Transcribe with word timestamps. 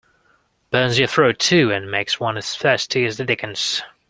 Burns 0.71 0.97
your 0.97 1.07
throat, 1.07 1.37
too, 1.37 1.71
and 1.71 1.91
makes 1.91 2.19
one 2.19 2.35
as 2.35 2.55
thirsty 2.57 3.05
as 3.05 3.17
the 3.17 3.23
dickens. 3.23 3.83